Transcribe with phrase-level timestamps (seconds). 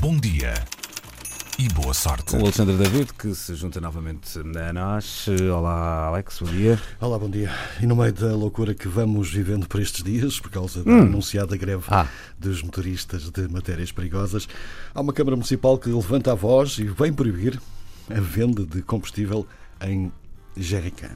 [0.00, 0.54] Bom dia
[1.58, 2.34] e boa sorte.
[2.34, 5.26] O Alexandre David, que se junta novamente a nós.
[5.54, 6.80] Olá, Alex, bom dia.
[7.00, 7.50] Olá, bom dia.
[7.80, 11.56] E no meio da loucura que vamos vivendo por estes dias, por causa da anunciada
[11.56, 12.08] greve Ah.
[12.38, 14.48] dos motoristas de matérias perigosas,
[14.94, 17.60] há uma Câmara Municipal que levanta a voz e vem proibir
[18.10, 19.46] a venda de combustível
[19.80, 20.10] em
[20.56, 21.10] jerrycan.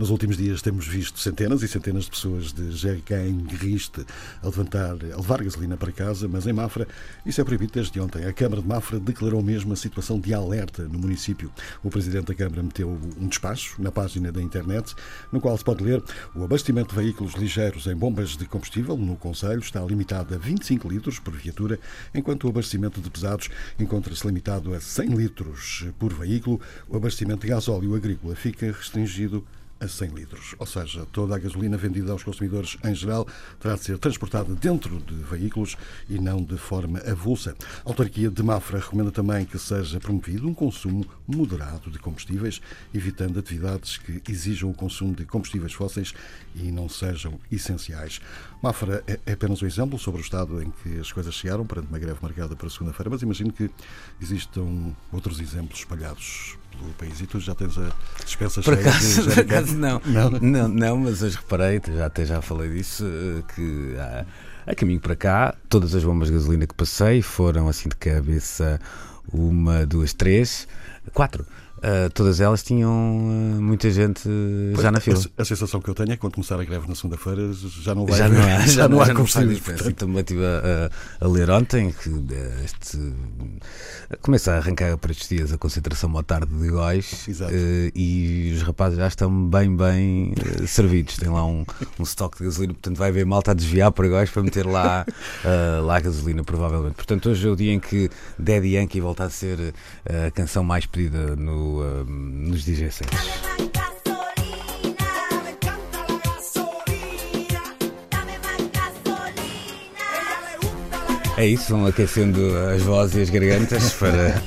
[0.00, 4.02] Nos últimos dias temos visto centenas e centenas de pessoas de em Riste
[4.42, 6.88] a, levantar, a levar gasolina para casa, mas em Mafra
[7.26, 8.24] isso é proibido desde ontem.
[8.24, 11.52] A Câmara de Mafra declarou mesmo a situação de alerta no município.
[11.84, 14.94] O Presidente da Câmara meteu um despacho na página da internet,
[15.30, 16.02] no qual se pode ler
[16.34, 20.88] o abastecimento de veículos ligeiros em bombas de combustível no Conselho está limitado a 25
[20.88, 21.78] litros por viatura,
[22.14, 26.58] enquanto o abastecimento de pesados encontra-se limitado a 100 litros por veículo.
[26.88, 29.44] O abastecimento de gasóleo agrícola fica restringido
[29.80, 30.54] a 100 litros.
[30.58, 33.26] Ou seja, toda a gasolina vendida aos consumidores em geral
[33.58, 35.76] terá de ser transportada dentro de veículos
[36.08, 37.56] e não de forma avulsa.
[37.84, 42.60] A autarquia de Mafra recomenda também que seja promovido um consumo moderado de combustíveis,
[42.92, 46.12] evitando atividades que exijam o consumo de combustíveis fósseis
[46.54, 48.20] e não sejam essenciais.
[48.62, 51.98] Mafra é apenas um exemplo sobre o estado em que as coisas chegaram perante uma
[51.98, 53.70] greve marcada para segunda-feira, mas imagino que
[54.20, 57.90] existam outros exemplos espalhados pelo país e tu já tens a
[58.24, 60.00] dispensa Por cheia acaso, de por acaso não.
[60.06, 64.24] Não, Não, não, mas hoje reparei, já, até já falei disso, eh, que ah,
[64.66, 68.80] a caminho para cá, todas as bombas de gasolina que passei foram assim de cabeça
[69.32, 70.66] uma, duas, três,
[71.12, 71.46] quatro.
[71.82, 74.28] Ah, todas elas tinham ah, muita gente
[74.80, 75.18] já na fila.
[75.38, 77.94] A, a sensação que eu tenho é que quando começar a greve na segunda-feira já
[77.94, 79.54] não vai Já não há, já, não, há já não faz combustível.
[79.54, 79.90] diferença.
[79.90, 80.88] E também estive a,
[81.20, 82.98] a- a ler ontem que eh, este,
[84.22, 87.26] começa a arrancar para estes dias a concentração à tarde de Góis
[87.94, 90.34] e os rapazes já estão bem, bem
[90.66, 91.16] servidos.
[91.16, 91.64] Tem lá um,
[91.98, 95.06] um estoque de gasolina, portanto vai haver malta a desviar para Góis para meter lá,
[95.84, 96.94] lá a gasolina, provavelmente.
[96.94, 99.72] Portanto, hoje é o dia em que Daddy Yankee volta a ser
[100.26, 103.10] a canção mais pedida no, eh, nos DJ sets.
[111.36, 112.40] É isso, vão aquecendo
[112.74, 114.42] as vozes e as gargantas para,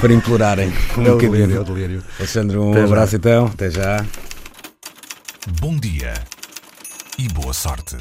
[0.00, 0.68] para implorarem
[0.98, 1.32] um É o bocadinho.
[1.32, 2.04] delírio, é o delírio.
[2.18, 2.84] Alexandre, um Até já.
[2.86, 4.06] abraço então, até já.
[5.60, 6.12] Bom dia
[7.18, 7.96] e boa sorte.